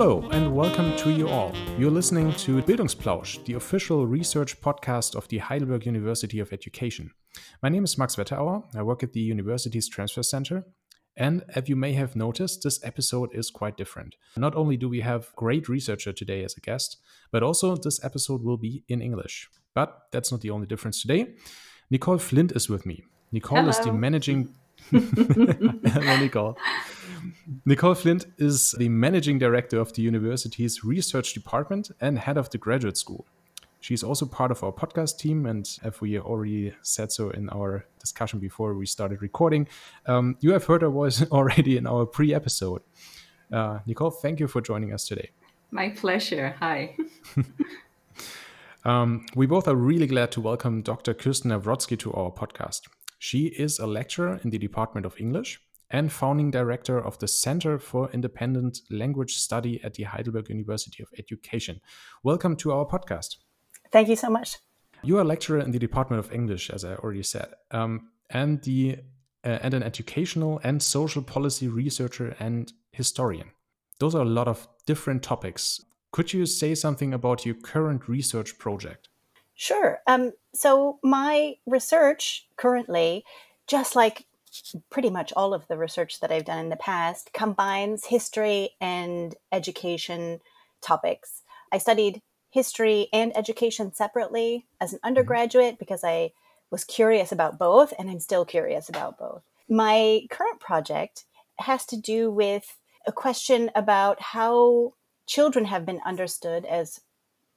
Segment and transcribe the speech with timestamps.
[0.00, 1.52] Hello and welcome to you all.
[1.76, 7.10] You're listening to Bildungsplausch, the official research podcast of the Heidelberg University of Education.
[7.64, 8.62] My name is Max Wetterauer.
[8.76, 10.64] I work at the university's transfer center.
[11.16, 14.14] And as you may have noticed, this episode is quite different.
[14.36, 16.98] Not only do we have great researcher today as a guest,
[17.32, 19.48] but also this episode will be in English.
[19.74, 21.34] But that's not the only difference today.
[21.90, 23.02] Nicole Flint is with me.
[23.32, 23.70] Nicole Hello.
[23.70, 24.54] is the managing
[24.90, 26.56] Hello, Nicole.
[27.64, 32.58] Nicole Flint is the managing director of the university's research department and head of the
[32.58, 33.26] graduate school.
[33.80, 37.86] She's also part of our podcast team, and as we already said so in our
[38.00, 39.68] discussion before we started recording,
[40.06, 42.82] um, you have heard her voice already in our pre episode.
[43.52, 45.30] Uh, Nicole, thank you for joining us today.
[45.70, 46.56] My pleasure.
[46.58, 46.96] Hi.
[48.84, 51.14] um, we both are really glad to welcome Dr.
[51.14, 52.88] Kirsten Nawrotzki to our podcast.
[53.18, 57.78] She is a lecturer in the Department of English and founding director of the Center
[57.78, 61.80] for Independent Language Study at the Heidelberg University of Education.
[62.22, 63.36] Welcome to our podcast.
[63.90, 64.58] Thank you so much.
[65.02, 68.62] You are a lecturer in the Department of English, as I already said, um, and
[68.62, 68.98] the
[69.44, 73.50] uh, and an educational and social policy researcher and historian.
[74.00, 75.80] Those are a lot of different topics.
[76.12, 79.08] Could you say something about your current research project?
[79.54, 79.98] Sure.
[80.06, 83.24] Um, so my research currently,
[83.66, 84.24] just like
[84.90, 89.34] pretty much all of the research that I've done in the past, combines history and
[89.52, 90.40] education
[90.80, 91.42] topics.
[91.72, 95.08] I studied history and education separately as an mm-hmm.
[95.08, 96.32] undergraduate because I
[96.70, 99.42] was curious about both, and I'm still curious about both.
[99.68, 101.24] My current project
[101.58, 104.94] has to do with a question about how
[105.26, 107.00] children have been understood as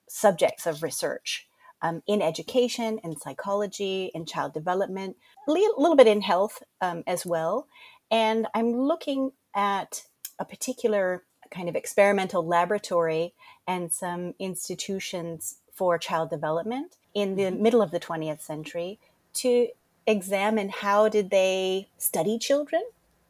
[0.08, 1.48] subjects of research
[1.82, 7.26] um, in education, in psychology, in child development, a little bit in health um, as
[7.26, 7.68] well.
[8.10, 10.04] And I'm looking at
[10.40, 13.34] a particular kind of experimental laboratory
[13.68, 17.62] and some institutions for child development in the mm-hmm.
[17.62, 19.00] middle of the 20th century
[19.34, 19.68] to
[20.08, 22.82] examine how did they study children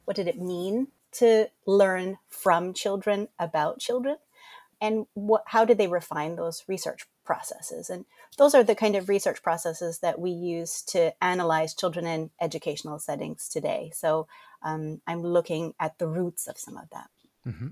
[0.04, 4.16] what did it mean to learn from children about children
[4.80, 8.04] and what, how did they refine those research processes and
[8.38, 12.98] those are the kind of research processes that we use to analyze children in educational
[12.98, 14.26] settings today so
[14.62, 17.10] um, i'm looking at the roots of some of that
[17.46, 17.68] mm-hmm.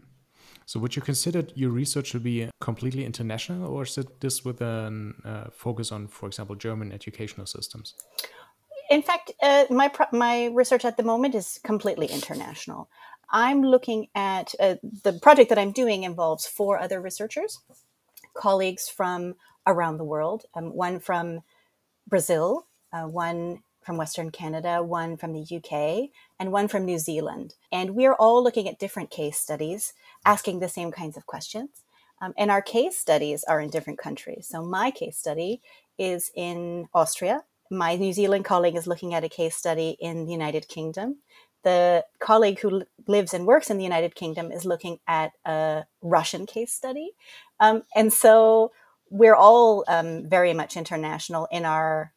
[0.71, 4.61] So, would you consider your research to be completely international, or is it this with
[4.61, 7.95] a uh, focus on, for example, German educational systems?
[8.89, 12.89] In fact, uh, my my research at the moment is completely international.
[13.33, 17.59] I'm looking at uh, the project that I'm doing involves four other researchers,
[18.35, 19.35] colleagues from
[19.67, 20.45] around the world.
[20.55, 21.41] Um, one from
[22.09, 27.55] Brazil, uh, one from Western Canada, one from the UK, and one from New Zealand.
[27.73, 31.83] And we're all looking at different case studies, asking the same kinds of questions.
[32.21, 34.47] Um, and our case studies are in different countries.
[34.49, 35.63] So my case study
[35.99, 37.45] is in Austria.
[37.71, 41.19] My New Zealand colleague is looking at a case study in the United Kingdom.
[41.63, 46.47] The colleague who lives and works in the United Kingdom is looking at a Russian
[46.47, 47.13] case study.
[47.59, 48.73] Um, and so
[49.11, 52.13] we're all um, very much international in our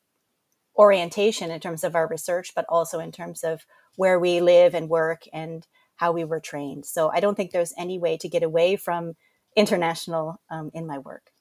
[0.78, 3.66] orientation in terms of our research, but also in terms of
[3.96, 6.86] where we live and work and how we were trained.
[6.86, 9.16] So I don't think there's any way to get away from
[9.56, 11.32] international um, in my work.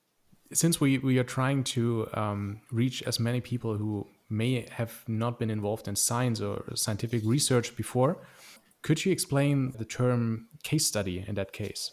[0.53, 5.39] Since we, we are trying to um, reach as many people who may have not
[5.39, 8.19] been involved in science or scientific research before,
[8.83, 11.93] could you explain the term case study in that case?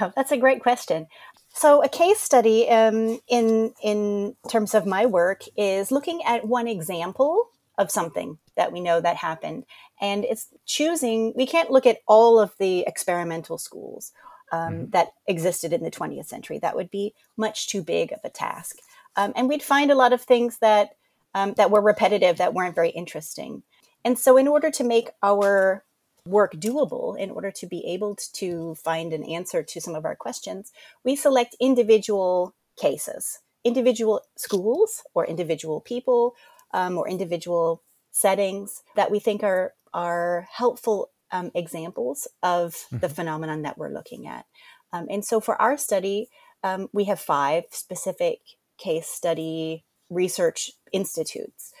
[0.00, 1.06] Oh, that's a great question.
[1.54, 6.66] So, a case study um, in in terms of my work is looking at one
[6.66, 7.48] example
[7.78, 9.64] of something that we know that happened,
[10.00, 11.34] and it's choosing.
[11.36, 14.12] We can't look at all of the experimental schools
[14.50, 14.90] um, mm-hmm.
[14.90, 16.58] that existed in the 20th century.
[16.58, 18.76] That would be much too big of a task,
[19.16, 20.92] um, and we'd find a lot of things that
[21.34, 23.62] um, that were repetitive, that weren't very interesting.
[24.04, 25.84] And so, in order to make our
[26.24, 30.14] work doable in order to be able to find an answer to some of our
[30.14, 30.72] questions,
[31.04, 36.34] we select individual cases, individual schools or individual people
[36.72, 42.98] um, or individual settings that we think are, are helpful um, examples of mm-hmm.
[42.98, 44.46] the phenomenon that we're looking at.
[44.92, 46.28] Um, and so for our study,
[46.62, 48.40] um, we have five specific
[48.78, 51.72] case study research institutes.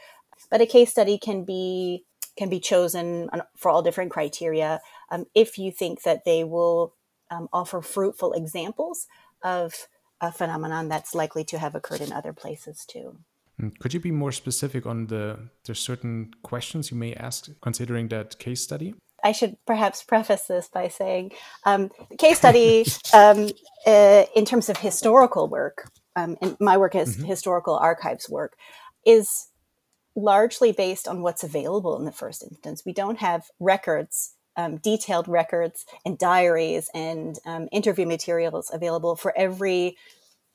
[0.50, 2.04] But a case study can be
[2.36, 4.80] can be chosen for all different criteria
[5.10, 6.94] um, if you think that they will
[7.30, 9.06] um, offer fruitful examples
[9.42, 9.86] of
[10.20, 13.18] a phenomenon that's likely to have occurred in other places too.
[13.60, 18.08] Mm, could you be more specific on the there's certain questions you may ask considering
[18.08, 18.94] that case study?
[19.24, 21.32] I should perhaps preface this by saying
[21.64, 23.50] um, case study, um,
[23.86, 27.26] uh, in terms of historical work, um, and my work is mm-hmm.
[27.26, 28.54] historical archives work,
[29.04, 29.48] is
[30.14, 32.82] largely based on what's available in the first instance.
[32.84, 39.36] We don't have records, um, detailed records and diaries and um, interview materials available for
[39.36, 39.96] every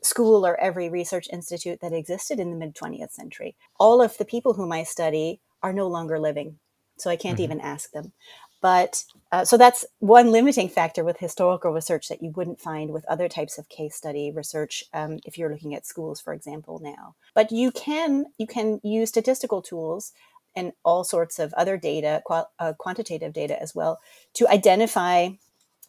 [0.04, 3.56] school or every research institute that existed in the mid 20th century.
[3.80, 6.60] All of the people whom I study are no longer living,
[6.98, 7.44] so I can't mm-hmm.
[7.44, 8.14] even ask them.
[8.62, 13.06] But uh, so that's one limiting factor with historical research that you wouldn't find with
[13.06, 17.16] other types of case study research um, if you're looking at schools, for example, now.
[17.34, 20.14] But you can you can use statistical tools
[20.56, 24.00] and all sorts of other data, qual- uh, quantitative data as well,
[24.34, 25.30] to identify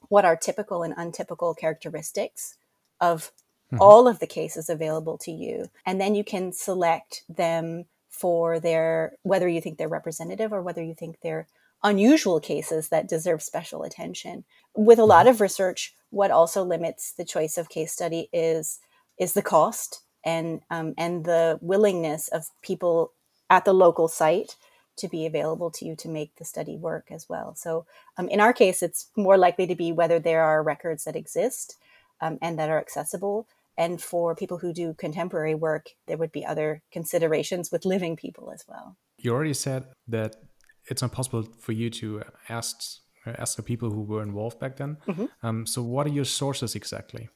[0.09, 2.56] what are typical and untypical characteristics
[3.00, 3.32] of
[3.73, 3.81] mm-hmm.
[3.81, 9.12] all of the cases available to you, and then you can select them for their
[9.23, 11.47] whether you think they're representative or whether you think they're
[11.82, 14.44] unusual cases that deserve special attention.
[14.76, 15.34] With a lot mm-hmm.
[15.34, 18.80] of research, what also limits the choice of case study is
[19.19, 23.12] is the cost and um, and the willingness of people
[23.50, 24.56] at the local site
[24.96, 27.54] to be available to you to make the study work as well.
[27.54, 27.86] So
[28.16, 31.76] um, in our case, it's more likely to be whether there are records that exist
[32.20, 33.46] um, and that are accessible.
[33.76, 38.50] And for people who do contemporary work, there would be other considerations with living people
[38.50, 38.96] as well.
[39.19, 40.34] You already said that
[40.88, 42.81] it's not possible for you to ask
[43.26, 44.96] ask the people who were involved back then.
[45.06, 45.26] Mm-hmm.
[45.43, 47.29] Um, so, what are your sources exactly?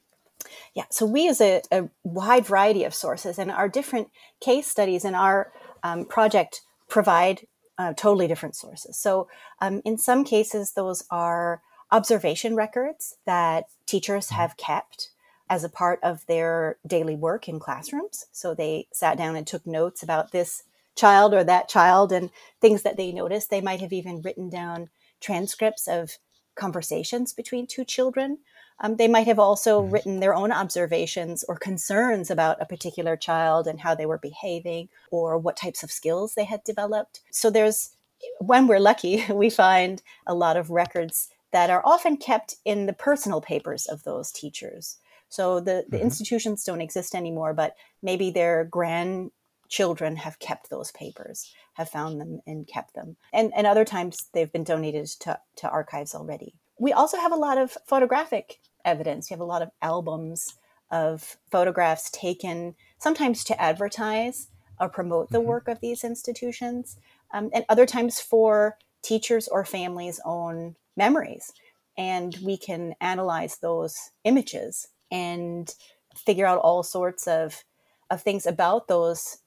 [0.75, 4.09] Yeah, so we use a, a wide variety of sources, and our different
[4.41, 5.53] case studies in our
[5.83, 7.47] um, project provide
[7.79, 8.99] uh, totally different sources.
[8.99, 9.29] So,
[9.61, 14.37] um, in some cases, those are observation records that teachers mm-hmm.
[14.37, 15.11] have kept
[15.51, 18.27] as a part of their daily work in classrooms.
[18.33, 22.31] So, they sat down and took notes about this child or that child and
[22.61, 23.51] things that they noticed.
[23.51, 24.91] They might have even written down
[25.21, 26.19] transcripts of
[26.55, 28.39] conversations between two children.
[28.81, 29.93] Um, they might have also mm-hmm.
[29.93, 34.89] written their own observations or concerns about a particular child and how they were behaving
[35.11, 37.21] or what types of skills they had developed.
[37.31, 37.91] So there's,
[38.39, 42.93] when we're lucky, we find a lot of records that are often kept in the
[42.93, 44.97] personal papers of those teachers.
[45.29, 46.05] So the, the mm-hmm.
[46.05, 49.31] institutions don't exist anymore, but maybe their grand
[49.73, 53.17] children have kept those papers, have found them and kept them.
[53.33, 56.55] And, and other times they've been donated to, to archives already.
[56.79, 59.31] We also have a lot of photographic evidence.
[59.31, 60.57] You have a lot of albums
[60.91, 64.49] of photographs taken sometimes to advertise
[64.79, 65.49] or promote the mm-hmm.
[65.49, 66.99] work of these institutions,
[67.33, 71.51] um, and other times for teachers or families' own memories.
[71.97, 75.75] And we can analyze those images and
[76.15, 77.65] figure out all sorts of,
[78.11, 79.39] of things about those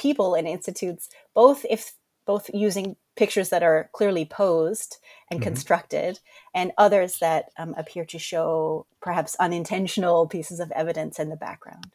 [0.00, 1.92] people and institutes, both if
[2.26, 4.96] both using pictures that are clearly posed
[5.30, 5.48] and mm-hmm.
[5.48, 6.20] constructed,
[6.54, 11.90] and others that um, appear to show perhaps unintentional pieces of evidence in the background.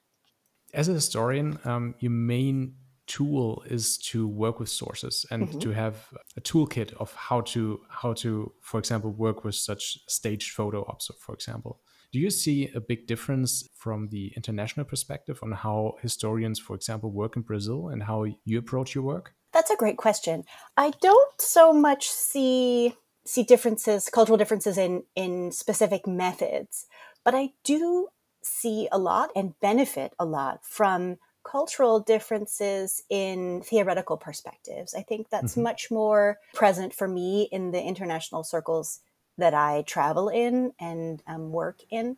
[0.73, 2.75] As a historian, um, your main
[3.07, 5.59] tool is to work with sources and mm-hmm.
[5.59, 5.95] to have
[6.37, 11.09] a toolkit of how to how to, for example, work with such staged photo ops,
[11.19, 11.79] for example.
[12.15, 17.11] Do you see a big difference from the international perspective on how historians, for example,
[17.11, 19.33] work in Brazil and how you approach your work?
[19.51, 20.45] That's a great question.
[20.77, 26.85] I don't so much see see differences, cultural differences in in specific methods,
[27.25, 28.07] but I do
[28.41, 34.95] see a lot and benefit a lot from cultural differences in theoretical perspectives.
[34.95, 35.63] I think that's mm-hmm.
[35.63, 39.01] much more present for me in the international circles
[39.37, 42.17] that I travel in and um, work in,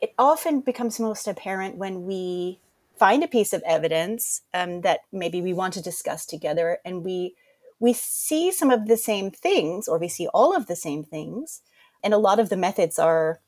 [0.00, 2.60] it often becomes most apparent when we
[2.98, 7.34] find a piece of evidence um, that maybe we want to discuss together and we
[7.80, 11.62] we see some of the same things or we see all of the same things
[12.02, 13.40] and a lot of the methods are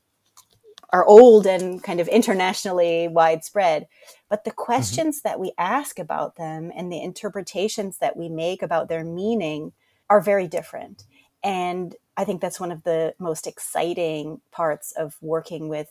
[0.92, 3.86] are old and kind of internationally widespread
[4.28, 4.62] but the mm-hmm.
[4.62, 5.28] questions mm-hmm.
[5.28, 9.72] that we ask about them and the interpretations that we make about their meaning
[10.08, 11.04] are very different
[11.42, 15.88] and I think that's one of the most exciting parts of working with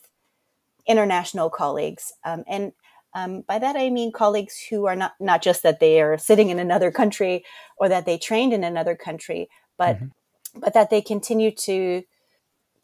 [0.86, 2.14] international colleagues.
[2.24, 2.72] Um, and
[3.16, 6.50] um, by that I mean colleagues who are not not just that they are sitting
[6.50, 7.44] in another country
[7.78, 10.60] or that they trained in another country, but mm-hmm.
[10.60, 12.04] but that they continue to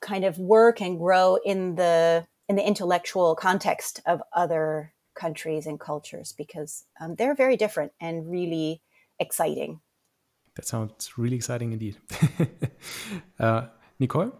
[0.01, 5.79] kind of work and grow in the in the intellectual context of other countries and
[5.79, 8.81] cultures because um, they're very different and really
[9.19, 9.81] exciting.
[10.55, 11.97] That sounds really exciting indeed.
[13.39, 13.67] uh,
[13.99, 14.31] Nicole?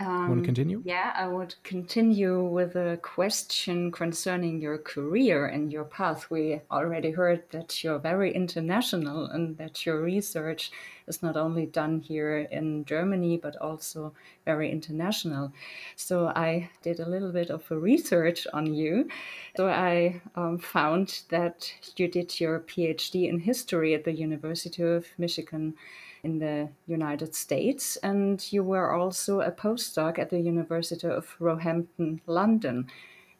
[0.00, 0.80] Um, Want to continue?
[0.84, 6.30] Yeah, I would continue with a question concerning your career and your path.
[6.30, 10.70] We already heard that you're very international and that your research
[11.08, 14.14] is not only done here in Germany, but also
[14.44, 15.52] very international.
[15.96, 19.08] So I did a little bit of a research on you.
[19.56, 25.06] So I um, found that you did your PhD in history at the University of
[25.18, 25.74] Michigan
[26.22, 32.20] in the United States, and you were also a postdoc at the University of Roehampton,
[32.26, 32.88] London.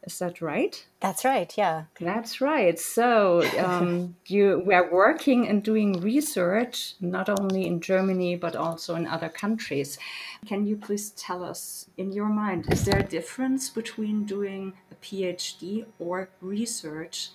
[0.04, 0.86] Is that right?
[1.00, 1.84] That's right, yeah.
[2.00, 2.78] That's right.
[2.78, 9.06] So um, you were working and doing research not only in Germany but also in
[9.06, 9.98] other countries.
[10.46, 14.94] Can you please tell us, in your mind, is there a difference between doing a
[14.94, 17.30] PhD or research,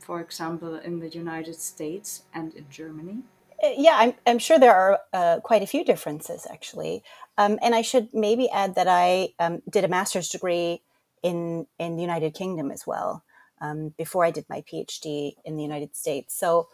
[0.00, 3.22] for example, in the United States and in Germany?
[3.62, 7.02] Uh, yeah, I'm, I'm sure there are uh, quite a few differences actually.
[7.38, 10.82] Um, and I should maybe add that I um, did a master's degree
[11.22, 13.24] in, in the United Kingdom as well
[13.60, 16.38] um, before I did my PhD in the United States.
[16.38, 16.68] So,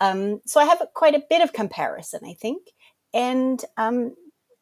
[0.00, 2.68] um, so I have quite a bit of comparison, I think.
[3.12, 4.14] And um,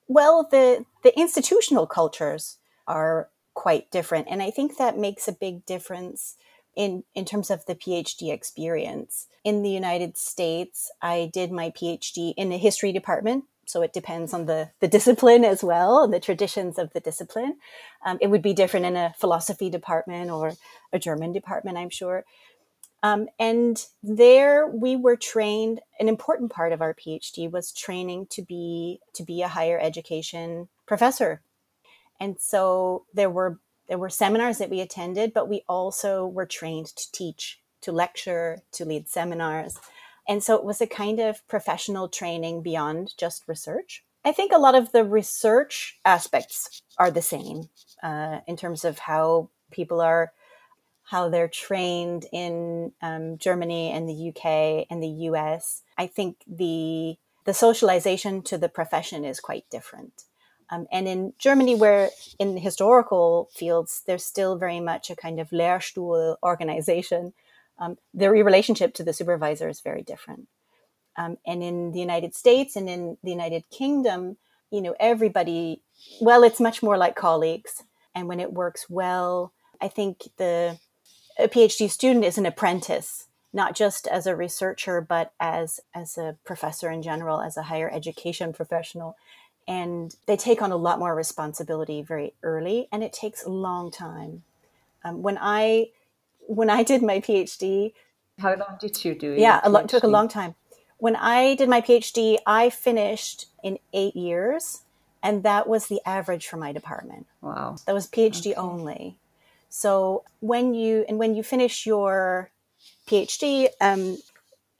[0.09, 4.29] well, the, the institutional cultures are quite different.
[4.31, 6.37] And I think that makes a big difference
[6.77, 9.27] in, in terms of the PhD experience.
[9.43, 13.45] In the United States, I did my PhD in the history department.
[13.65, 17.57] So it depends on the, the discipline as well, and the traditions of the discipline.
[18.05, 20.53] Um, it would be different in a philosophy department or
[20.93, 22.25] a German department, I'm sure.
[23.03, 28.43] Um, and there we were trained an important part of our phd was training to
[28.43, 31.43] be to be a higher education professor
[32.19, 36.87] and so there were there were seminars that we attended, but we also were trained
[36.87, 39.79] to teach, to lecture, to lead seminars.
[40.29, 44.05] And so it was a kind of professional training beyond just research.
[44.25, 47.69] I think a lot of the research aspects are the same
[48.03, 50.33] uh, in terms of how people are,
[51.05, 55.83] how they're trained in um, Germany and the UK and the US.
[55.97, 60.25] I think the the socialization to the profession is quite different.
[60.71, 65.51] Um, and in Germany, where in historical fields, there's still very much a kind of
[65.51, 67.33] Lehrstuhl organization,
[67.79, 70.49] um, the relationship to the supervisor is very different.
[71.17, 74.37] Um, and in the United States and in the United Kingdom,
[74.71, 75.83] you know, everybody,
[76.21, 77.85] well, it's much more like colleagues.
[78.15, 80.79] And when it works well, I think the
[81.39, 86.37] a PhD student is an apprentice, not just as a researcher, but as as a
[86.45, 89.17] professor in general, as a higher education professional
[89.69, 93.91] and they take on a lot more responsibility very early and it takes a long
[93.91, 94.43] time.
[95.05, 95.91] Um, when i
[96.49, 97.93] when i did my phd
[98.39, 99.39] how long did you do it?
[99.39, 100.55] yeah a lot took a long time.
[100.99, 104.83] When i did my phd i finished in eight years
[105.23, 107.27] and that was the average for my department.
[107.41, 107.77] Wow.
[107.87, 108.55] That was phd okay.
[108.55, 109.19] only.
[109.69, 112.51] So when you and when you finish your
[113.09, 114.19] phd um,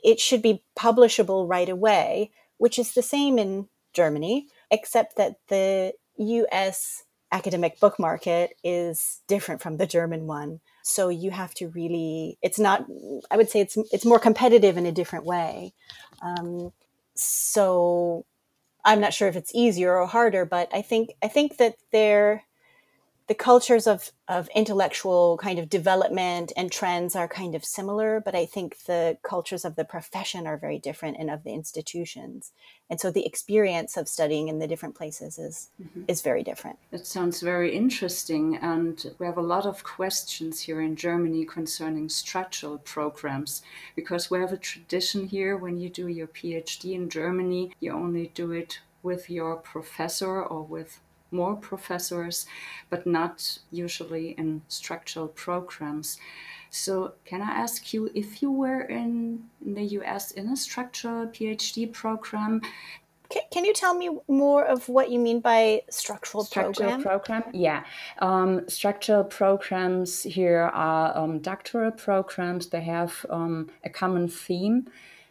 [0.03, 5.93] it should be publishable right away which is the same in germany except that the
[6.19, 10.61] US academic book market is different from the German one.
[10.83, 12.87] So you have to really, it's not,
[13.31, 15.73] I would say it's, it's more competitive in a different way.
[16.23, 16.73] Um,
[17.15, 18.25] so
[18.85, 22.45] I'm not sure if it's easier or harder, but I think, I think that there,
[23.29, 28.37] the cultures of, of intellectual kind of development and trends are kind of similar, but
[28.37, 32.53] I think the cultures of the profession are very different and of the institutions.
[32.89, 36.03] And so the experience of studying in the different places is mm-hmm.
[36.07, 36.79] is very different.
[36.93, 38.59] It sounds very interesting.
[38.59, 43.63] And we have a lot of questions here in Germany concerning structural programs
[43.97, 48.31] because we have a tradition here when you do your PhD in Germany, you only
[48.35, 52.47] do it with your professor or with more professors,
[52.91, 56.19] but not usually in structural programs.
[56.71, 61.27] So, can I ask you if you were in, in the US in a structural
[61.27, 62.61] PhD program?
[63.29, 67.03] Can, can you tell me more of what you mean by structural, structural program?
[67.03, 67.45] program?
[67.53, 67.85] Yeah.
[68.19, 72.69] Um, structural programs here are um, doctoral programs.
[72.69, 74.89] They have um, a common theme,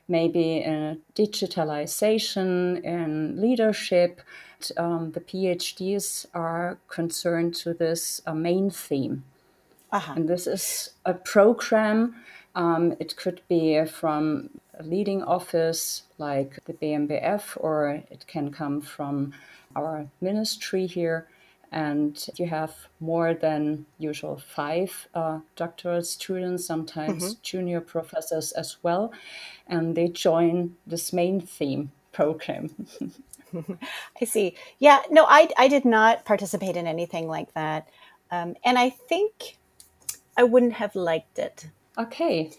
[0.08, 4.22] maybe in digitalization, in leadership,
[4.78, 9.24] um, the PhDs are concerned to this uh, main theme.
[9.92, 10.14] Uh-huh.
[10.16, 12.16] And this is a program.
[12.56, 18.82] Um, it could be from a leading office like the BMBF, or it can come
[18.82, 19.34] from
[19.76, 21.28] our ministry here.
[21.72, 27.42] And you have more than usual five uh, doctoral students, sometimes mm-hmm.
[27.42, 29.12] junior professors as well.
[29.68, 32.88] And they join this main theme program.
[34.22, 34.56] I see.
[34.80, 37.88] Yeah, no, I, I did not participate in anything like that.
[38.32, 39.58] Um, and I think
[40.38, 41.68] I wouldn't have liked it.
[41.98, 42.52] Okay.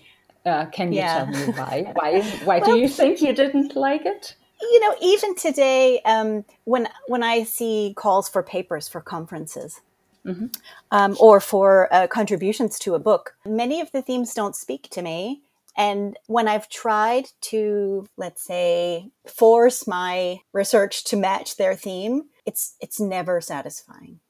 [0.45, 1.25] Uh, can you yeah.
[1.25, 1.93] tell me why?
[1.95, 4.37] Why, why well, do you think you didn't like it?
[4.61, 9.81] You know, even today, um, when when I see calls for papers for conferences,
[10.25, 10.47] mm-hmm.
[10.93, 15.03] um, or for uh, contributions to a book, many of the themes don't speak to
[15.03, 15.43] me.
[15.77, 22.77] And when I've tried to, let's say, force my research to match their theme, it's
[22.81, 24.21] it's never satisfying.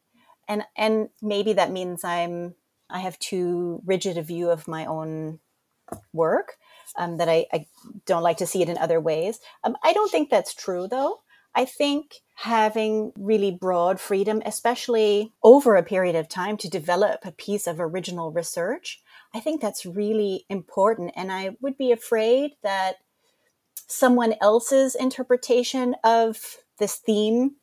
[0.48, 2.54] And and maybe that means I'm
[2.90, 5.40] I have too rigid a view of my own
[6.12, 6.56] work
[6.96, 7.66] um, that I, I,
[8.06, 9.38] don't like to see it in other ways.
[9.62, 11.20] Um, I don't think that's true though.
[11.54, 17.32] I think having really broad freedom, especially over a period of time to develop a
[17.32, 19.02] piece of original research,
[19.36, 21.12] I think that's really important.
[21.14, 22.96] And I would be afraid that
[23.86, 27.56] someone else's interpretation of this theme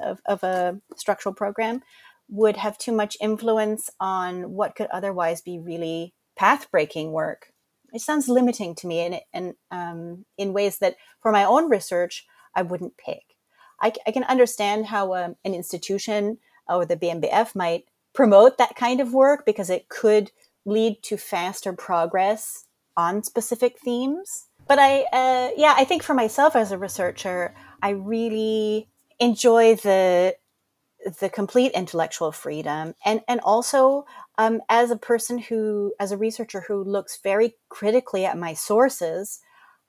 [0.00, 1.82] of, of a structural program
[2.28, 7.52] would have too much influence on what could otherwise be really path breaking work.
[7.92, 12.62] It sounds limiting to me and, um, in ways that for my own research, I
[12.62, 13.22] wouldn't pick.
[13.82, 19.00] I, I can understand how um, an institution or the BMBF might promote that kind
[19.00, 20.30] of work because it could
[20.66, 24.48] lead to faster progress on specific themes.
[24.68, 30.36] But I, uh, yeah, I think for myself as a researcher, I really enjoy the
[31.20, 34.04] the complete intellectual freedom and and also
[34.38, 39.40] um, as a person who as a researcher who looks very critically at my sources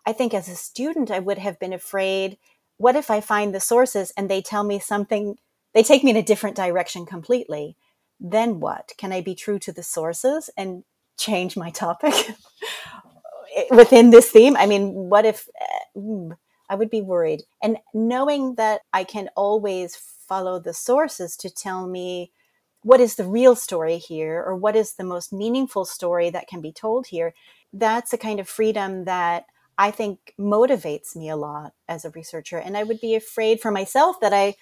[0.06, 2.38] i think as a student i would have been afraid
[2.78, 5.36] what if i find the sources and they tell me something
[5.74, 7.76] they take me in a different direction completely
[8.20, 8.94] then what?
[8.98, 10.84] Can I be true to the sources and
[11.18, 12.14] change my topic
[13.72, 14.56] within this theme?
[14.58, 15.48] I mean, what if
[15.96, 16.36] uh,
[16.70, 17.44] I would be worried?
[17.62, 22.32] And knowing that I can always follow the sources to tell me
[22.84, 26.62] what is the real story here or what is the most meaningful story that can
[26.62, 27.34] be told here,
[27.74, 29.46] that's a kind of freedom that
[29.78, 32.58] I think motivates me a lot as a researcher.
[32.58, 34.56] And I would be afraid for myself that I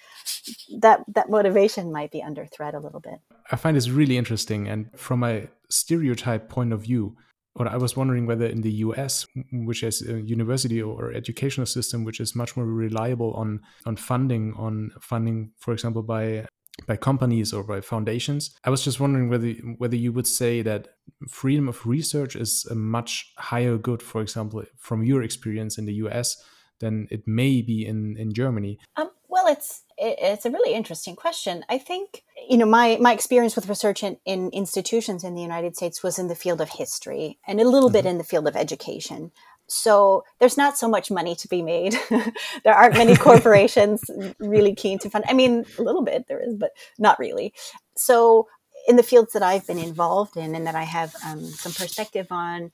[0.80, 3.20] that that motivation might be under threat a little bit.
[3.50, 4.68] I find this really interesting.
[4.68, 7.16] And from a stereotype point of view,
[7.54, 12.04] what I was wondering whether in the US, which has a university or educational system
[12.04, 16.46] which is much more reliable on on funding, on funding, for example, by
[16.86, 18.54] by companies or by foundations.
[18.64, 20.88] I was just wondering whether whether you would say that
[21.28, 25.94] freedom of research is a much higher good, for example, from your experience in the
[25.94, 26.36] US
[26.80, 28.78] than it may be in in Germany.
[28.96, 31.64] Um, well, it's it's a really interesting question.
[31.68, 35.76] I think you know my my experience with research in, in institutions in the United
[35.76, 37.92] States was in the field of history and a little mm -hmm.
[37.92, 38.10] bit mm-hmm.
[38.10, 39.32] in the field of education
[39.68, 41.94] so there's not so much money to be made.
[42.64, 44.02] there aren't many corporations
[44.38, 45.24] really keen to fund.
[45.28, 47.52] I mean, a little bit there is, but not really.
[47.96, 48.48] So
[48.86, 52.28] in the fields that I've been involved in and that I have um, some perspective
[52.30, 52.70] on,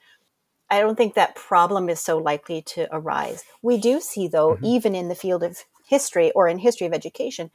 [0.72, 3.44] I don't think that problem is so likely to arise.
[3.60, 4.64] We do see, though, mm-hmm.
[4.64, 7.50] even in the field of history or in history of education,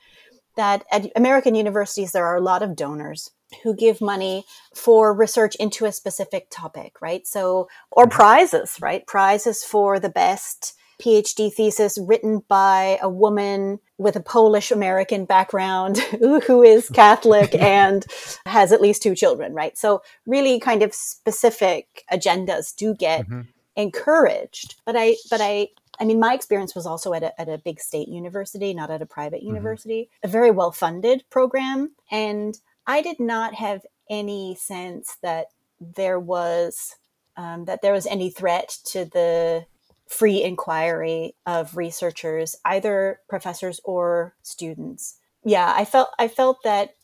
[0.55, 3.31] that at American universities there are a lot of donors
[3.63, 7.25] who give money for research into a specific topic, right?
[7.25, 8.11] So, or mm-hmm.
[8.11, 9.05] prizes, right?
[9.07, 15.97] Prizes for the best PhD thesis written by a woman with a Polish American background
[16.47, 18.05] who is Catholic and
[18.45, 19.77] has at least two children, right?
[19.77, 23.41] So, really kind of specific agendas do get mm-hmm.
[23.75, 24.75] encouraged.
[24.85, 27.79] But I, but I, I mean, my experience was also at a, at a big
[27.79, 29.49] state university, not at a private mm-hmm.
[29.49, 31.91] university, a very well funded program.
[32.11, 35.47] And I did not have any sense that
[35.79, 36.95] there was
[37.35, 39.65] um, that there was any threat to the
[40.09, 45.19] free inquiry of researchers, either professors or students.
[45.43, 46.95] Yeah, I felt I felt that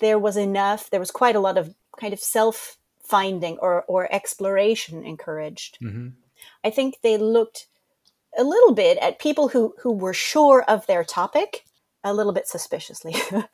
[0.00, 0.90] there was enough.
[0.90, 5.78] There was quite a lot of kind of self finding or or exploration encouraged.
[5.82, 6.08] Mm-hmm.
[6.64, 7.66] I think they looked
[8.36, 11.64] a little bit at people who who were sure of their topic
[12.04, 13.14] a little bit suspiciously.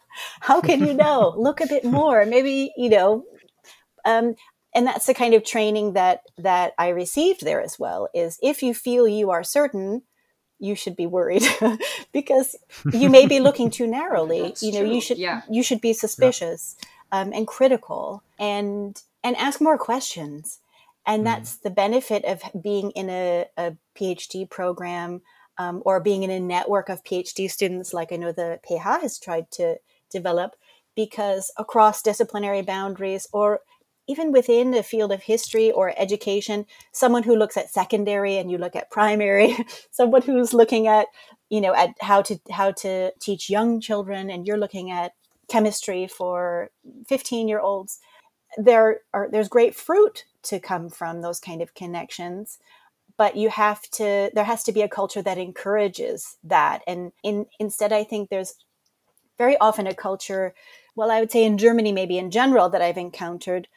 [0.40, 1.34] How can you know?
[1.38, 2.24] Look a bit more.
[2.24, 3.24] Maybe, you know,
[4.04, 4.34] um,
[4.78, 8.62] and that's the kind of training that that I received there as well is if
[8.62, 10.02] you feel you are certain,
[10.60, 11.42] you should be worried
[12.12, 12.54] because
[12.92, 14.54] you may be looking too narrowly.
[14.62, 14.94] You know, true.
[14.94, 15.42] you should yeah.
[15.50, 17.20] you should be suspicious yeah.
[17.20, 20.60] um, and critical and and ask more questions.
[21.04, 21.24] And mm.
[21.24, 25.22] that's the benefit of being in a, a PhD program
[25.58, 29.18] um, or being in a network of PhD students, like I know the PH has
[29.18, 30.54] tried to develop,
[30.94, 33.62] because across disciplinary boundaries or
[34.09, 38.59] even within the field of history or education, someone who looks at secondary and you
[38.59, 39.57] look at primary,
[39.90, 41.07] someone who's looking at,
[41.51, 45.12] you know, at how to how to teach young children and you're looking at
[45.49, 46.71] chemistry for
[47.07, 48.01] 15 year olds
[48.57, 52.59] there are there's great fruit to come from those kind of connections.
[53.16, 56.83] But you have to there has to be a culture that encourages that.
[56.87, 58.55] And in instead i think there's
[59.37, 60.55] very often a culture
[60.97, 63.68] well i would say in germany maybe in general that i've encountered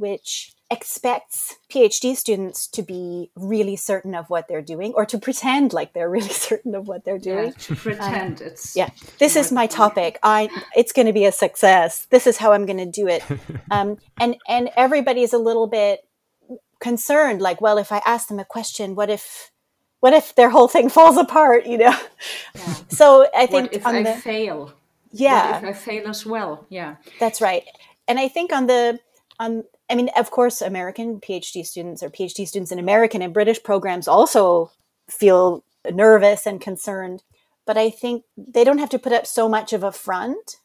[0.00, 5.72] which expects phd students to be really certain of what they're doing or to pretend
[5.72, 7.46] like they're really certain of what they're doing.
[7.46, 10.18] yeah, to pretend um, it's yeah this is my topic.
[10.22, 12.06] I it's going to be a success.
[12.10, 13.22] This is how i'm going to do it.
[13.72, 16.00] Um, and and everybody's a little bit
[16.80, 19.52] concerned like well if i ask them a question what if
[20.00, 21.96] what if their whole thing falls apart you know?
[22.54, 22.74] Yeah.
[22.88, 24.72] so i think what if i the, fail?
[25.12, 25.52] Yeah.
[25.52, 26.66] what if i fail as well?
[26.68, 26.96] Yeah.
[27.20, 27.64] That's right.
[28.08, 28.98] And i think on the
[29.38, 33.62] on i mean of course american phd students or phd students in american and british
[33.62, 34.70] programs also
[35.08, 37.22] feel nervous and concerned
[37.66, 40.56] but i think they don't have to put up so much of a front.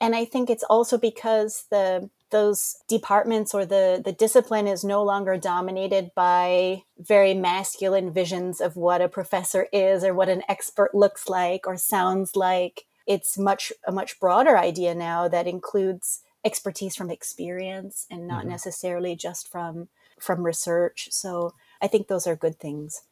[0.00, 5.02] And i think it's also because the those departments or the the discipline is no
[5.02, 10.94] longer dominated by very masculine visions of what a professor is or what an expert
[10.94, 12.86] looks like or sounds like.
[13.06, 18.50] It's much a much broader idea now that includes expertise from experience and not mm-hmm.
[18.50, 23.02] necessarily just from from research so i think those are good things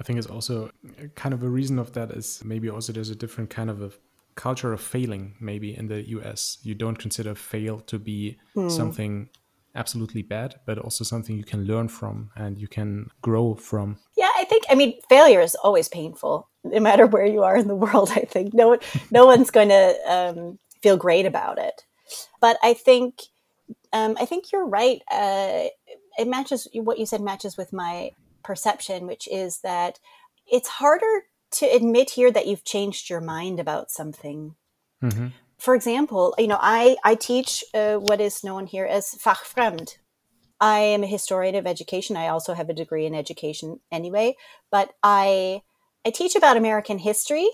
[0.00, 0.70] i think it's also
[1.14, 3.90] kind of a reason of that is maybe also there's a different kind of a
[4.38, 6.58] culture of failing maybe in the US.
[6.62, 8.70] You don't consider fail to be mm.
[8.70, 9.28] something
[9.74, 13.98] absolutely bad, but also something you can learn from and you can grow from.
[14.16, 17.68] Yeah, I think I mean failure is always painful, no matter where you are in
[17.68, 18.10] the world.
[18.14, 18.78] I think no one,
[19.10, 21.84] no one's going to um, feel great about it.
[22.40, 23.20] But I think
[23.92, 25.02] um, I think you're right.
[25.10, 25.66] Uh,
[26.18, 28.10] it matches what you said matches with my
[28.42, 29.98] perception, which is that
[30.50, 34.54] it's harder to admit here that you've changed your mind about something.
[35.02, 35.28] Mm-hmm.
[35.58, 39.96] For example, you know, I, I teach uh, what is known here as Fachfremd.
[40.60, 42.16] I am a historian of education.
[42.16, 44.36] I also have a degree in education anyway,
[44.70, 45.62] but I
[46.04, 47.48] I teach about American history,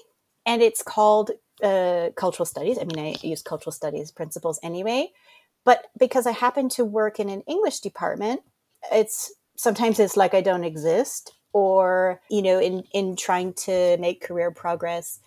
[0.47, 2.79] and it's called uh, cultural studies.
[2.79, 5.13] I mean, I use cultural studies principles anyway,
[5.65, 8.43] but because I happen to work in an English department,
[8.93, 14.23] it's sometimes it's like I don't exist or you know in in trying to make
[14.23, 15.21] career progress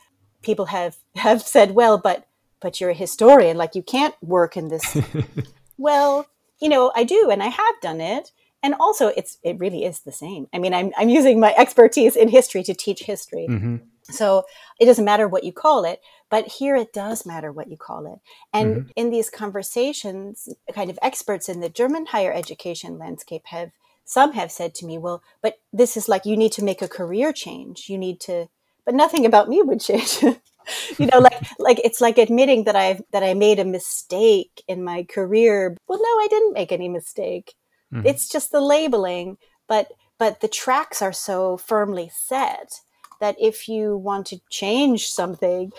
[0.44, 2.28] people have have said well but
[2.60, 4.98] but you're a historian like you can't work in this
[5.78, 6.28] well
[6.60, 10.02] you know i do and i have done it and also it's it really is
[10.02, 13.78] the same i mean i'm, I'm using my expertise in history to teach history mm-hmm.
[14.10, 14.44] So
[14.80, 18.12] it doesn't matter what you call it but here it does matter what you call
[18.12, 18.20] it
[18.54, 18.90] and mm-hmm.
[18.96, 23.72] in these conversations kind of experts in the german higher education landscape have
[24.08, 26.88] some have said to me, well, but this is like you need to make a
[26.88, 27.90] career change.
[27.90, 28.48] You need to,
[28.86, 30.24] but nothing about me would change.
[30.98, 34.82] you know, like like it's like admitting that I that I made a mistake in
[34.84, 35.76] my career.
[35.90, 37.54] Well, no, I didn't make any mistake.
[37.94, 38.08] Mm-hmm.
[38.08, 42.80] It's just the labeling, but but the tracks are so firmly set
[43.20, 45.72] that if you want to change something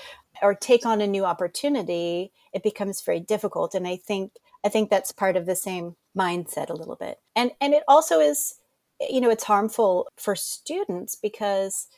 [0.42, 3.74] or take on a new opportunity, it becomes very difficult.
[3.74, 4.32] And I think
[4.64, 7.20] I think that's part of the same mindset a little bit.
[7.36, 8.54] And and it also is
[9.00, 11.88] you know it's harmful for students because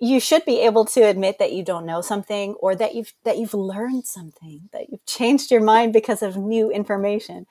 [0.00, 3.38] you should be able to admit that you don't know something or that you've that
[3.38, 7.46] you've learned something that you've changed your mind because of new information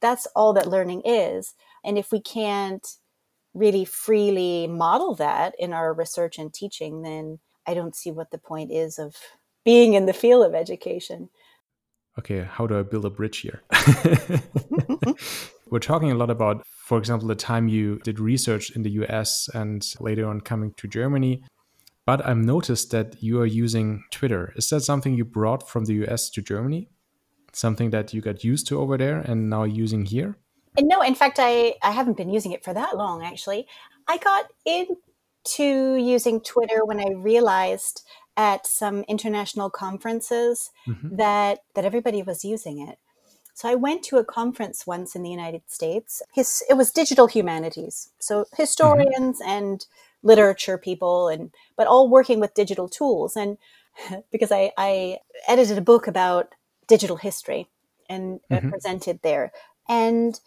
[0.00, 2.96] that's all that learning is and if we can't
[3.54, 8.38] really freely model that in our research and teaching then i don't see what the
[8.38, 9.16] point is of
[9.64, 11.28] being in the field of education
[12.18, 13.62] okay, how do I build a bridge here?
[15.70, 19.48] We're talking a lot about, for example, the time you did research in the US
[19.54, 21.42] and later on coming to Germany.
[22.06, 24.52] But I've noticed that you are using Twitter.
[24.56, 26.90] Is that something you brought from the US to Germany?
[27.52, 30.36] Something that you got used to over there and now using here?
[30.76, 33.66] And no, in fact, I, I haven't been using it for that long, actually.
[34.06, 38.02] I got into using Twitter when I realized
[38.36, 41.16] at some international conferences mm-hmm.
[41.16, 42.98] that that everybody was using it.
[43.54, 46.22] So I went to a conference once in the United States.
[46.32, 49.50] His, it was digital humanities, so historians mm-hmm.
[49.50, 49.86] and
[50.22, 53.36] literature people, and but all working with digital tools.
[53.36, 53.58] And
[54.32, 56.54] because I, I edited a book about
[56.88, 57.68] digital history
[58.08, 58.70] and uh, mm-hmm.
[58.70, 59.52] presented there,
[59.88, 60.40] and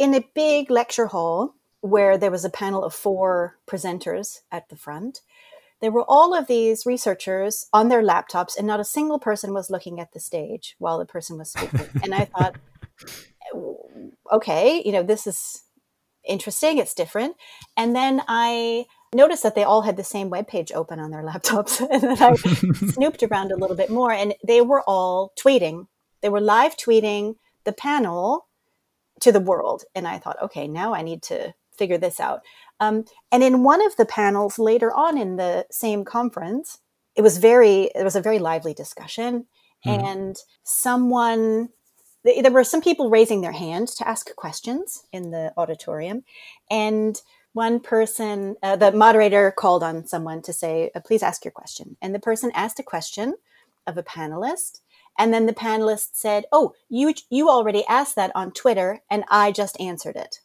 [0.00, 4.76] in a big lecture hall where there was a panel of four presenters at the
[4.76, 5.20] front,
[5.82, 9.68] there were all of these researchers on their laptops, and not a single person was
[9.68, 11.86] looking at the stage while the person was speaking.
[12.02, 12.56] and I thought,
[14.32, 15.64] okay, you know, this is
[16.26, 17.36] interesting, it's different.
[17.76, 21.22] And then I noticed that they all had the same web page open on their
[21.30, 21.78] laptops.
[21.90, 22.36] and then I
[22.92, 25.88] snooped around a little bit more, and they were all tweeting.
[26.22, 27.34] They were live tweeting
[27.64, 28.46] the panel
[29.20, 29.84] to the world.
[29.94, 32.40] And I thought, okay, now I need to figure this out.
[32.78, 36.78] Um, and in one of the panels later on in the same conference,
[37.14, 39.46] it was very, it was a very lively discussion.
[39.86, 40.06] Mm-hmm.
[40.06, 41.70] And someone,
[42.24, 46.24] there were some people raising their hand to ask questions in the auditorium.
[46.70, 47.20] And
[47.52, 51.96] one person, uh, the moderator called on someone to say, uh, please ask your question.
[52.00, 53.34] And the person asked a question
[53.86, 54.80] of a panelist.
[55.18, 59.52] And then the panelist said, oh, you, you already asked that on Twitter, and I
[59.52, 60.40] just answered it.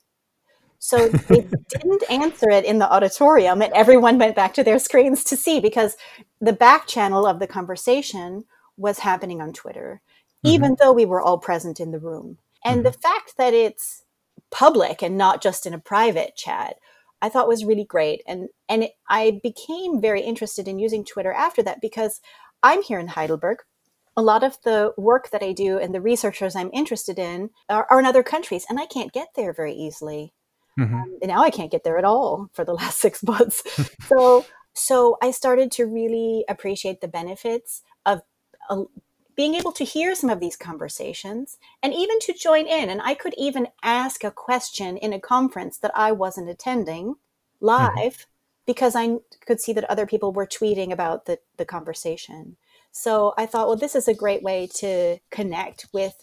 [0.79, 5.23] So they didn't answer it in the auditorium, and everyone went back to their screens
[5.25, 5.95] to see because
[6.41, 8.45] the back channel of the conversation
[8.77, 10.01] was happening on Twitter,
[10.45, 10.53] mm-hmm.
[10.53, 12.37] even though we were all present in the room.
[12.63, 12.83] And mm-hmm.
[12.83, 14.03] the fact that it's
[14.51, 16.77] public and not just in a private chat,
[17.21, 18.21] I thought was really great.
[18.27, 22.21] And and it, I became very interested in using Twitter after that because
[22.61, 23.59] I'm here in Heidelberg.
[24.17, 27.85] A lot of the work that I do and the researchers I'm interested in are,
[27.89, 30.33] are in other countries, and I can't get there very easily.
[30.79, 30.95] Mm-hmm.
[30.95, 33.63] Um, and now I can't get there at all for the last six months.
[34.07, 38.21] so so I started to really appreciate the benefits of
[38.69, 38.83] uh,
[39.35, 42.89] being able to hear some of these conversations and even to join in.
[42.89, 47.65] And I could even ask a question in a conference that I wasn't attending mm-hmm.
[47.65, 48.29] live mm-hmm.
[48.65, 52.57] because I could see that other people were tweeting about the, the conversation.
[52.97, 56.15] So I thought, well, this is a great way to connect with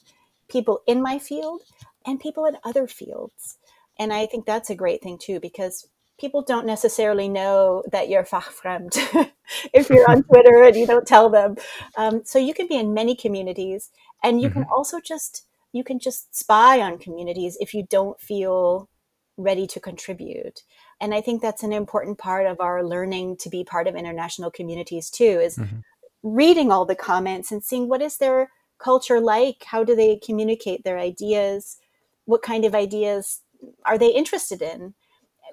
[0.49, 1.61] people in my field
[2.07, 3.59] and people in other fields.
[3.99, 5.87] And I think that's a great thing too, because
[6.19, 8.97] people don't necessarily know that you're fachfremd
[9.75, 11.57] if you're on Twitter and you don't tell them.
[11.99, 13.91] Um, so you can be in many communities,
[14.25, 14.63] and you mm-hmm.
[14.63, 18.89] can also just you can just spy on communities if you don't feel
[19.37, 20.63] ready to contribute.
[21.03, 24.51] And I think that's an important part of our learning to be part of international
[24.51, 25.39] communities too.
[25.43, 25.81] Is mm-hmm.
[26.23, 30.85] Reading all the comments and seeing what is their culture like, how do they communicate
[30.85, 31.79] their ideas,
[32.25, 33.41] what kind of ideas
[33.85, 34.95] are they interested in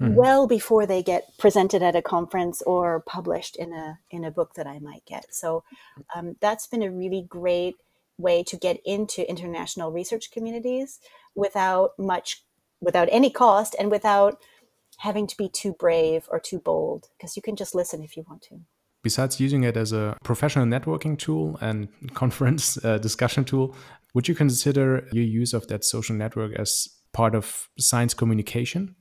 [0.02, 0.16] mm-hmm.
[0.16, 4.54] well before they get presented at a conference or published in a in a book
[4.56, 5.34] that I might get.
[5.34, 5.64] So
[6.16, 7.76] um, that's been a really great
[8.18, 11.00] way to get into international research communities
[11.36, 12.44] without much
[12.82, 14.40] without any cost and without
[14.98, 18.26] having to be too brave or too bold because you can just listen if you
[18.28, 18.60] want to
[19.04, 23.76] besides using it as a professional networking tool and conference uh, discussion tool
[24.14, 28.96] would you consider your use of that social network as part of science communication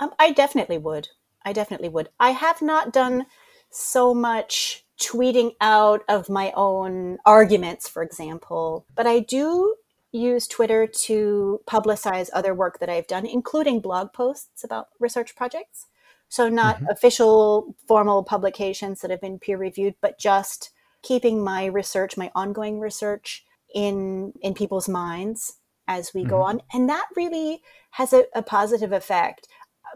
[0.00, 1.08] um, I definitely would.
[1.44, 2.08] I definitely would.
[2.18, 3.26] I have not done
[3.70, 9.76] so much tweeting out of my own arguments, for example, but I do
[10.12, 15.86] use Twitter to publicize other work that I've done, including blog posts about research projects.
[16.30, 16.86] So, not mm-hmm.
[16.86, 20.70] official formal publications that have been peer reviewed, but just
[21.02, 26.30] keeping my research, my ongoing research in in people's minds as we mm-hmm.
[26.30, 26.62] go on.
[26.72, 29.46] And that really has a, a positive effect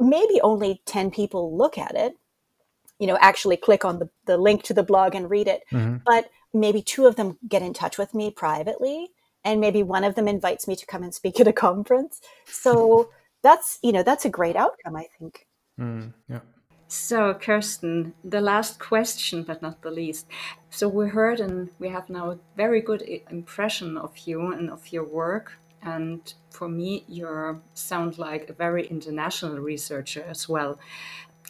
[0.00, 2.16] maybe only 10 people look at it
[2.98, 5.96] you know actually click on the, the link to the blog and read it mm-hmm.
[6.04, 9.08] but maybe two of them get in touch with me privately
[9.44, 13.10] and maybe one of them invites me to come and speak at a conference so
[13.42, 15.46] that's you know that's a great outcome i think
[15.78, 16.40] mm, yeah
[16.86, 20.26] so kirsten the last question but not the least
[20.70, 24.92] so we heard and we have now a very good impression of you and of
[24.92, 30.78] your work and for me, you sound like a very international researcher as well.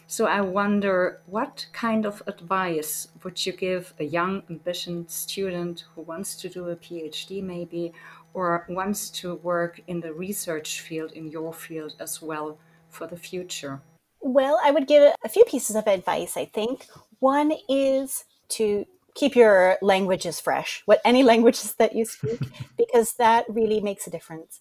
[0.06, 6.02] So I wonder what kind of advice would you give a young, ambitious student who
[6.02, 7.92] wants to do a PhD, maybe,
[8.34, 12.58] or wants to work in the research field, in your field as well,
[12.90, 13.80] for the future?
[14.24, 16.86] Well, I would give a few pieces of advice, I think.
[17.18, 22.40] One is to keep your languages fresh, what any languages that you speak,
[22.78, 24.60] because that really makes a difference.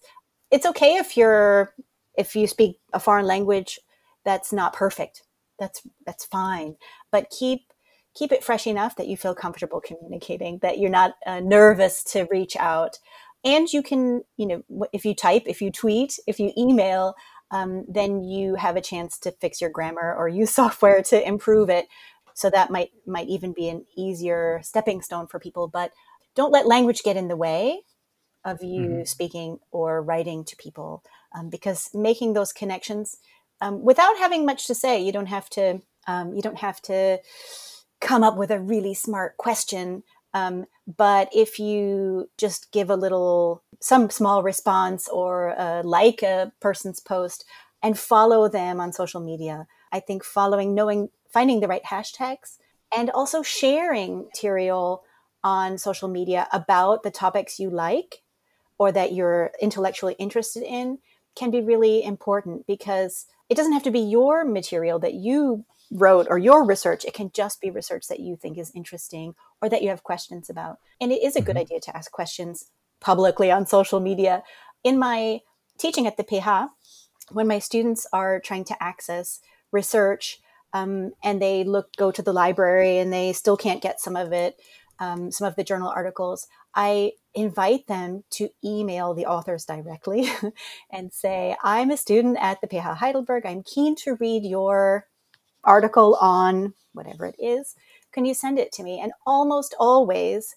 [0.50, 1.72] It's okay if you're
[2.14, 3.80] if you speak a foreign language
[4.22, 5.22] that's not perfect.
[5.58, 6.76] That's that's fine,
[7.10, 7.72] but keep
[8.14, 12.28] keep it fresh enough that you feel comfortable communicating, that you're not uh, nervous to
[12.30, 12.98] reach out,
[13.44, 17.14] and you can you know if you type, if you tweet, if you email.
[17.50, 21.70] Um, then you have a chance to fix your grammar or use software to improve
[21.70, 21.86] it
[22.34, 25.92] so that might might even be an easier stepping stone for people but
[26.34, 27.80] don't let language get in the way
[28.44, 29.04] of you mm-hmm.
[29.04, 31.02] speaking or writing to people
[31.34, 33.16] um, because making those connections
[33.60, 37.18] um, without having much to say you don't have to um, you don't have to
[38.00, 40.02] come up with a really smart question
[40.34, 46.52] um, but if you just give a little some small response or uh, like a
[46.60, 47.44] person's post
[47.82, 49.66] and follow them on social media.
[49.92, 52.58] I think following, knowing, finding the right hashtags
[52.96, 55.04] and also sharing material
[55.42, 58.22] on social media about the topics you like
[58.78, 60.98] or that you're intellectually interested in
[61.34, 66.26] can be really important because it doesn't have to be your material that you wrote
[66.30, 67.04] or your research.
[67.04, 70.48] It can just be research that you think is interesting or that you have questions
[70.48, 70.78] about.
[71.00, 71.62] And it is a good mm-hmm.
[71.62, 72.70] idea to ask questions
[73.04, 74.42] publicly on social media.
[74.82, 75.40] In my
[75.78, 76.70] teaching at the PH,
[77.30, 79.40] when my students are trying to access
[79.70, 80.40] research
[80.72, 84.32] um, and they look go to the library and they still can't get some of
[84.32, 84.56] it,
[84.98, 90.28] um, some of the journal articles, I invite them to email the authors directly
[90.90, 93.44] and say, I'm a student at the PH Heidelberg.
[93.44, 95.06] I'm keen to read your
[95.62, 97.74] article on whatever it is.
[98.12, 99.00] Can you send it to me?
[99.00, 100.54] And almost always,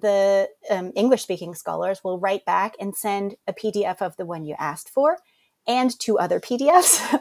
[0.00, 4.44] the um, English speaking scholars will write back and send a PDF of the one
[4.44, 5.18] you asked for
[5.66, 7.20] and two other PDFs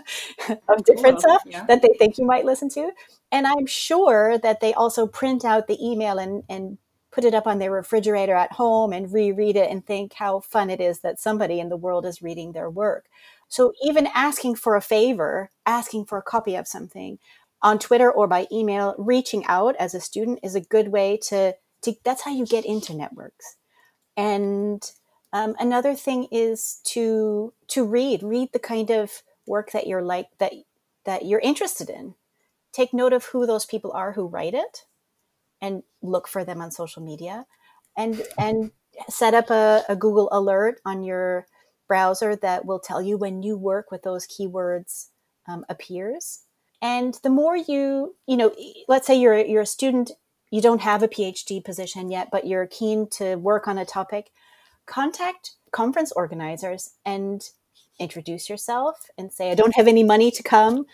[0.69, 1.65] of different stuff yeah.
[1.65, 2.91] that they think you might listen to.
[3.31, 6.77] And I'm sure that they also print out the email and, and
[7.11, 10.69] put it up on their refrigerator at home and reread it and think how fun
[10.69, 13.05] it is that somebody in the world is reading their work.
[13.47, 17.19] So even asking for a favor, asking for a copy of something
[17.61, 21.55] on Twitter or by email, reaching out as a student is a good way to,
[21.81, 23.57] to that's how you get into networks.
[24.17, 24.83] And
[25.33, 30.27] um, another thing is to to read, read the kind of work that you're like
[30.39, 30.53] that
[31.05, 32.15] that you're interested in.
[32.71, 34.85] Take note of who those people are who write it,
[35.61, 37.45] and look for them on social media,
[37.97, 38.71] and and
[39.09, 41.47] set up a, a Google alert on your
[41.87, 45.09] browser that will tell you when new work with those keywords
[45.47, 46.41] um, appears.
[46.81, 48.55] And the more you, you know,
[48.87, 50.11] let's say you're you're a student,
[50.55, 54.31] you don't have a PhD position yet, but you're keen to work on a topic
[54.85, 57.49] contact conference organizers and
[57.99, 60.85] introduce yourself and say, I don't have any money to come.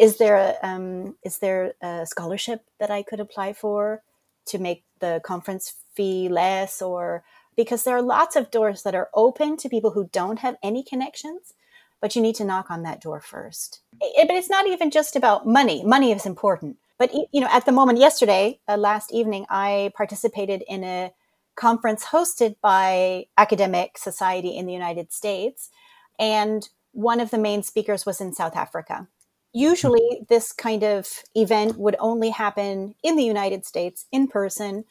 [0.00, 4.02] Is there a, um, is there a scholarship that I could apply for
[4.46, 6.80] to make the conference fee less?
[6.80, 7.22] Or
[7.54, 10.82] because there are lots of doors that are open to people who don't have any
[10.82, 11.52] connections
[12.00, 13.78] but you need to knock on that door first.
[14.00, 15.84] It, but it's not even just about money.
[15.84, 20.62] Money is important but you know at the moment yesterday uh, last evening i participated
[20.68, 21.12] in a
[21.56, 25.70] conference hosted by Academic Society in the United States.
[26.18, 29.08] And one of the main speakers was in South Africa.
[29.52, 34.84] Usually, this kind of event would only happen in the United States in person.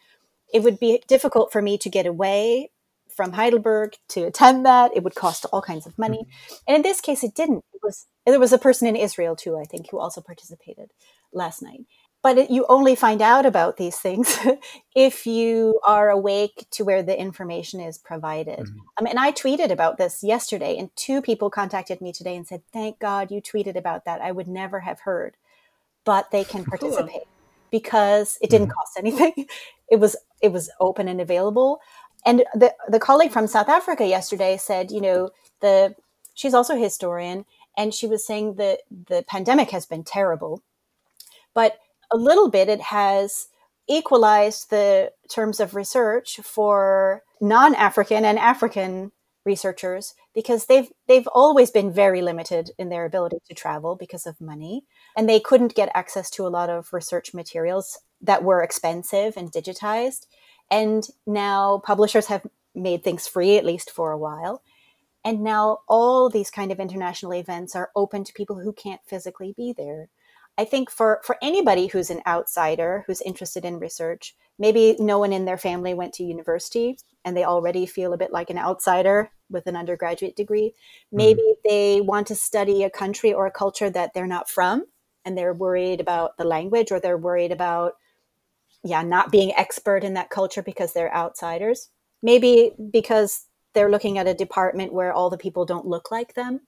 [0.54, 2.70] It would be difficult for me to get away
[3.16, 4.92] from Heidelberg to attend that.
[4.96, 6.28] It would cost all kinds of money.
[6.68, 7.64] And in this case, it didn't.
[7.74, 10.92] It was there was a person in Israel too, I think, who also participated
[11.34, 11.82] last night
[12.24, 14.38] but it, you only find out about these things
[14.96, 18.60] if you are awake to where the information is provided.
[18.60, 18.80] Mm-hmm.
[18.98, 22.62] Um, and I tweeted about this yesterday, and two people contacted me today and said,
[22.72, 24.22] "Thank God you tweeted about that.
[24.22, 25.36] I would never have heard."
[26.04, 27.28] But they can participate cool.
[27.72, 28.74] because it didn't mm-hmm.
[28.74, 29.48] cost anything.
[29.90, 31.82] It was it was open and available.
[32.26, 35.96] And the the colleague from South Africa yesterday said, you know, the
[36.34, 37.44] she's also a historian,
[37.76, 40.64] and she was saying that the pandemic has been terrible,
[41.54, 41.78] but
[42.12, 43.48] a little bit, it has
[43.88, 49.12] equalized the terms of research for non-African and African
[49.44, 54.40] researchers because they've they've always been very limited in their ability to travel because of
[54.40, 54.84] money
[55.18, 59.52] and they couldn't get access to a lot of research materials that were expensive and
[59.52, 60.28] digitized.
[60.70, 62.46] And now publishers have
[62.76, 64.62] made things free at least for a while.
[65.26, 69.54] And now all these kind of international events are open to people who can't physically
[69.58, 70.10] be there
[70.58, 75.34] I think for, for anybody who's an outsider who's interested in research, maybe no one
[75.34, 79.32] in their family went to university and they already feel a bit like an outsider
[79.50, 80.70] with an undergraduate degree.
[80.70, 81.18] Mm-hmm.
[81.18, 81.56] Maybe mm.
[81.64, 84.86] they want to study a country or a culture that they're not from
[85.26, 87.94] and they're worried about the language or they're worried about
[88.84, 91.90] yeah, not being expert in that culture because they're outsiders.
[92.24, 96.62] Maybe because they're looking at a department where all the people don't look like them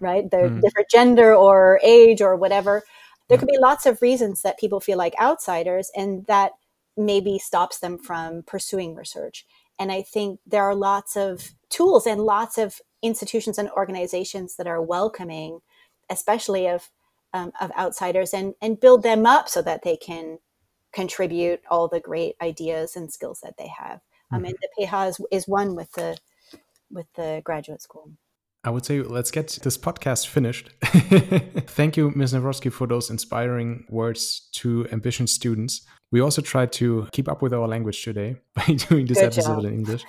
[0.00, 0.30] right?
[0.30, 0.60] They're mm.
[0.60, 2.82] different gender or age or whatever.
[3.28, 6.52] There could be lots of reasons that people feel like outsiders, and that
[6.96, 9.46] maybe stops them from pursuing research.
[9.78, 14.66] And I think there are lots of tools and lots of institutions and organizations that
[14.66, 15.60] are welcoming,
[16.10, 16.90] especially of
[17.34, 20.38] um, of outsiders, and and build them up so that they can
[20.92, 23.98] contribute all the great ideas and skills that they have.
[24.32, 24.36] Mm-hmm.
[24.36, 26.16] Um, and the PH is, is one with the
[26.90, 28.10] with the graduate school.
[28.64, 30.70] I would say let's get this podcast finished.
[30.82, 32.34] Thank you, Ms.
[32.34, 35.86] Nawrocki, for those inspiring words to ambitious students.
[36.10, 39.62] We also tried to keep up with our language today by doing this Good episode
[39.62, 39.64] job.
[39.64, 40.04] in English.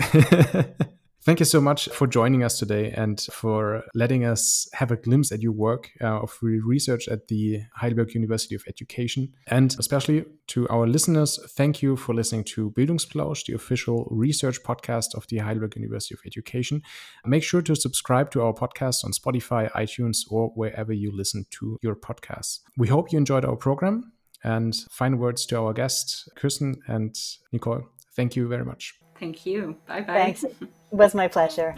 [1.24, 5.32] Thank you so much for joining us today and for letting us have a glimpse
[5.32, 9.32] at your work uh, of research at the Heidelberg University of Education.
[9.46, 15.14] And especially to our listeners, thank you for listening to Bildungsplausch, the official research podcast
[15.14, 16.82] of the Heidelberg University of Education.
[17.24, 21.78] Make sure to subscribe to our podcast on Spotify, iTunes, or wherever you listen to
[21.80, 22.58] your podcasts.
[22.76, 24.12] We hope you enjoyed our program.
[24.42, 27.18] And final words to our guests, Kirsten and
[27.50, 27.88] Nicole.
[28.14, 29.03] Thank you very much.
[29.24, 29.76] Thank you.
[29.86, 30.12] Bye bye.
[30.12, 30.44] Thanks.
[30.44, 31.74] It was my pleasure.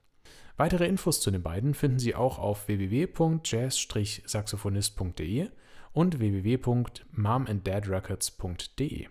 [0.56, 5.48] Weitere Infos zu den beiden finden Sie auch auf www.jazz-saxophonist.de
[5.92, 9.08] und www.momandadrecords.de.